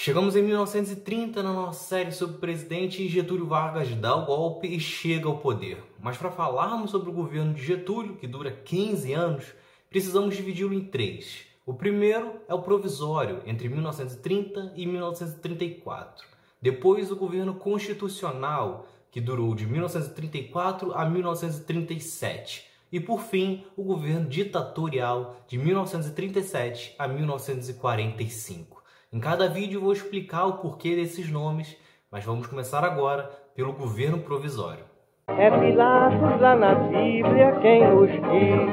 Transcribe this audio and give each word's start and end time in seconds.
Chegamos 0.00 0.36
em 0.36 0.42
1930 0.42 1.42
na 1.42 1.52
nossa 1.52 1.88
série 1.88 2.12
sobre 2.12 2.36
o 2.36 2.38
presidente 2.38 3.08
Getúlio 3.08 3.48
Vargas 3.48 3.92
dá 3.96 4.14
o 4.14 4.26
golpe 4.26 4.68
e 4.68 4.78
chega 4.78 5.26
ao 5.26 5.38
poder. 5.38 5.82
Mas 6.00 6.16
para 6.16 6.30
falarmos 6.30 6.92
sobre 6.92 7.10
o 7.10 7.12
governo 7.12 7.52
de 7.52 7.64
Getúlio, 7.64 8.14
que 8.14 8.28
dura 8.28 8.52
15 8.52 9.12
anos, 9.12 9.46
precisamos 9.90 10.36
dividi-lo 10.36 10.72
em 10.72 10.84
três. 10.84 11.40
O 11.66 11.74
primeiro 11.74 12.34
é 12.46 12.54
o 12.54 12.62
provisório, 12.62 13.42
entre 13.44 13.68
1930 13.68 14.74
e 14.76 14.86
1934. 14.86 16.28
Depois, 16.62 17.10
o 17.10 17.16
governo 17.16 17.54
constitucional, 17.54 18.86
que 19.10 19.20
durou 19.20 19.52
de 19.52 19.66
1934 19.66 20.92
a 20.94 21.04
1937. 21.10 22.66
E 22.92 23.00
por 23.00 23.20
fim, 23.20 23.64
o 23.76 23.82
governo 23.82 24.28
ditatorial 24.28 25.44
de 25.48 25.58
1937 25.58 26.94
a 26.96 27.08
1945. 27.08 28.77
Em 29.10 29.18
cada 29.20 29.48
vídeo 29.48 29.80
vou 29.80 29.90
explicar 29.90 30.44
o 30.44 30.58
porquê 30.58 30.94
desses 30.94 31.30
nomes, 31.30 31.74
mas 32.10 32.26
vamos 32.26 32.46
começar 32.46 32.84
agora 32.84 33.22
pelo 33.54 33.72
governo 33.72 34.18
provisório. 34.18 34.84
É 35.28 35.50
Pilatos 35.50 36.38
lá 36.38 36.54
na 36.54 36.74
Bíblia 36.74 37.58
quem 37.62 37.88
nos 37.88 38.10
diz, 38.10 38.68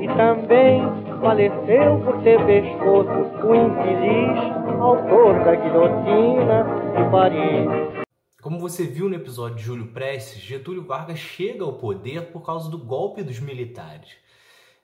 e 0.00 0.06
também 0.16 0.80
faleceu 1.20 2.00
por 2.02 2.22
ter 2.22 2.38
pescoço 2.46 3.10
o 3.46 3.54
infeliz 3.54 4.38
autor 4.80 5.44
da 5.44 5.54
guilhotina 5.54 6.64
de 6.96 7.10
Paris. 7.10 8.04
Como 8.40 8.58
você 8.58 8.86
viu 8.86 9.10
no 9.10 9.16
episódio 9.16 9.56
de 9.56 9.64
Júlio 9.64 9.88
Prestes, 9.88 10.40
Getúlio 10.40 10.86
Vargas 10.86 11.18
chega 11.18 11.62
ao 11.62 11.74
poder 11.74 12.32
por 12.32 12.40
causa 12.40 12.70
do 12.70 12.78
golpe 12.78 13.22
dos 13.22 13.38
militares. 13.38 14.16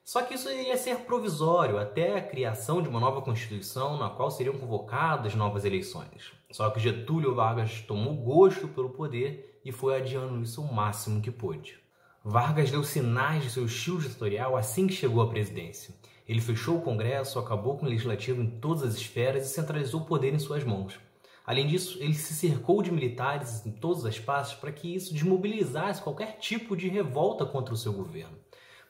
Só 0.03 0.23
que 0.23 0.33
isso 0.33 0.49
ia 0.49 0.75
ser 0.77 1.01
provisório 1.01 1.77
até 1.77 2.17
a 2.17 2.21
criação 2.21 2.81
de 2.81 2.89
uma 2.89 2.99
nova 2.99 3.21
Constituição 3.21 3.97
na 3.97 4.09
qual 4.09 4.31
seriam 4.31 4.57
convocadas 4.57 5.35
novas 5.35 5.63
eleições. 5.63 6.33
Só 6.51 6.69
que 6.69 6.79
Getúlio 6.79 7.35
Vargas 7.35 7.81
tomou 7.81 8.13
gosto 8.15 8.67
pelo 8.67 8.89
poder 8.89 9.59
e 9.63 9.71
foi 9.71 9.95
adiando 9.95 10.41
isso 10.41 10.61
o 10.61 10.73
máximo 10.73 11.21
que 11.21 11.31
pôde. 11.31 11.79
Vargas 12.23 12.69
deu 12.69 12.83
sinais 12.83 13.43
de 13.43 13.49
seu 13.49 13.65
estilo 13.65 14.01
ditatorial 14.01 14.57
assim 14.57 14.85
que 14.85 14.93
chegou 14.93 15.23
à 15.23 15.27
presidência. 15.27 15.95
Ele 16.27 16.41
fechou 16.41 16.77
o 16.77 16.81
Congresso, 16.81 17.39
acabou 17.39 17.77
com 17.77 17.85
o 17.85 17.89
legislativo 17.89 18.41
em 18.41 18.49
todas 18.59 18.83
as 18.83 18.95
esferas 18.95 19.45
e 19.45 19.53
centralizou 19.53 20.01
o 20.01 20.05
poder 20.05 20.33
em 20.33 20.39
suas 20.39 20.63
mãos. 20.63 20.99
Além 21.45 21.67
disso, 21.67 21.97
ele 21.99 22.13
se 22.13 22.33
cercou 22.33 22.81
de 22.81 22.91
militares 22.91 23.65
em 23.65 23.71
todas 23.71 24.05
as 24.05 24.19
partes 24.19 24.53
para 24.53 24.71
que 24.71 24.93
isso 24.93 25.13
desmobilizasse 25.13 26.01
qualquer 26.01 26.37
tipo 26.37 26.77
de 26.77 26.87
revolta 26.87 27.45
contra 27.45 27.73
o 27.73 27.77
seu 27.77 27.91
governo. 27.91 28.37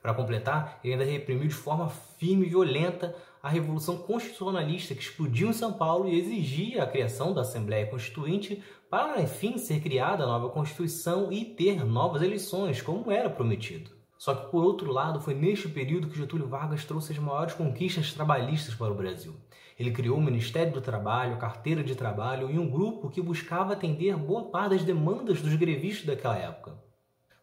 Para 0.02 0.16
completar, 0.16 0.80
ele 0.84 0.94
ainda 0.94 1.06
reprimiu 1.06 1.48
de 1.48 1.54
forma 1.54 1.88
firme 1.90 2.48
e 2.48 2.50
violenta 2.50 3.16
a 3.42 3.50
Revolução 3.50 3.98
Constitucionalista 3.98 4.96
que 4.96 5.02
explodiu 5.02 5.50
em 5.50 5.54
São 5.54 5.74
Paulo 5.74 6.08
e 6.08 6.18
exigia 6.18 6.84
a 6.84 6.88
criação 6.88 7.34
da 7.34 7.42
Assembleia 7.42 7.86
Constituinte 7.86 8.64
para, 8.90 9.22
enfim, 9.22 9.58
ser 9.58 9.80
criada 9.80 10.24
a 10.24 10.28
nova 10.28 10.50
Constituição 10.50 11.32
e 11.32 11.46
ter 11.46 11.86
novas 11.86 12.22
eleições, 12.22 12.82
como 12.82 13.12
era 13.12 13.30
prometido. 13.30 13.92
Só 14.18 14.36
que, 14.36 14.52
por 14.52 14.64
outro 14.64 14.92
lado, 14.92 15.20
foi 15.20 15.34
neste 15.34 15.68
período 15.68 16.08
que 16.08 16.18
Getúlio 16.18 16.48
Vargas 16.48 16.86
trouxe 16.86 17.14
as 17.14 17.20
maiores 17.20 17.54
conquistas 17.54 18.14
trabalhistas 18.14 18.76
para 18.76 18.92
o 18.92 18.96
Brasil. 18.96 19.36
Ele 19.80 19.92
criou 19.92 20.18
o 20.18 20.22
Ministério 20.22 20.74
do 20.74 20.82
Trabalho, 20.82 21.34
a 21.34 21.38
Carteira 21.38 21.84
de 21.84 21.96
Trabalho 21.96 22.52
e 22.52 22.60
um 22.60 22.70
grupo 22.70 23.10
que 23.10 23.22
buscava 23.22 23.74
atender 23.74 24.16
boa 24.16 24.44
parte 24.52 24.76
das 24.76 24.84
demandas 24.84 25.42
dos 25.42 25.56
grevistas 25.56 26.06
daquela 26.06 26.38
época. 26.38 26.91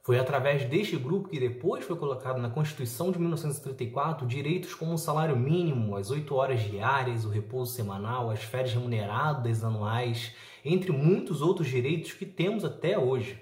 Foi 0.09 0.19
através 0.19 0.64
deste 0.64 0.97
grupo 0.97 1.28
que 1.28 1.39
depois 1.39 1.84
foi 1.84 1.95
colocado 1.95 2.41
na 2.41 2.48
Constituição 2.48 3.12
de 3.12 3.19
1934 3.19 4.27
direitos 4.27 4.75
como 4.75 4.95
o 4.95 4.97
salário 4.97 5.37
mínimo, 5.37 5.97
as 5.97 6.11
oito 6.11 6.34
horas 6.34 6.62
diárias, 6.62 7.27
o 7.27 7.28
repouso 7.28 7.75
semanal, 7.75 8.31
as 8.31 8.42
férias 8.42 8.73
remuneradas 8.73 9.62
anuais, 9.62 10.34
entre 10.65 10.92
muitos 10.92 11.42
outros 11.42 11.69
direitos 11.69 12.15
que 12.15 12.25
temos 12.25 12.65
até 12.65 12.98
hoje. 12.98 13.39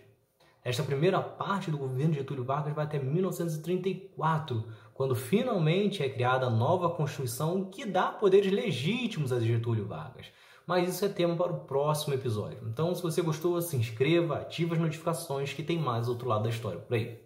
Esta 0.64 0.83
primeira 0.83 1.23
parte 1.23 1.70
do 1.70 1.78
governo 1.78 2.14
de 2.14 2.19
Getúlio 2.19 2.42
Vargas 2.42 2.75
vai 2.75 2.84
até 2.84 2.98
1934, 2.98 4.64
quando 4.92 5.14
finalmente 5.14 6.02
é 6.02 6.08
criada 6.08 6.46
a 6.46 6.51
nova 6.51 6.90
Constituição 6.90 7.67
que 7.67 7.86
dá 7.86 8.07
poderes 8.07 8.51
legítimos 8.51 9.33
a 9.33 9.39
Getúlio 9.39 9.86
Vargas 9.86 10.27
mas 10.66 10.88
isso 10.88 11.04
é 11.04 11.08
tema 11.08 11.36
para 11.36 11.52
o 11.52 11.60
próximo 11.60 12.14
episódio. 12.14 12.68
Então, 12.68 12.94
se 12.94 13.02
você 13.02 13.22
gostou, 13.22 13.60
se 13.62 13.77
inscreva, 13.77 14.38
ative 14.38 14.74
as 14.74 14.80
notificações 14.80 15.52
que 15.52 15.62
tem 15.62 15.78
mais 15.78 16.08
outro 16.08 16.28
lado 16.28 16.44
da 16.44 16.50
história 16.50 16.80
por 16.80 16.94
aí. 16.94 17.26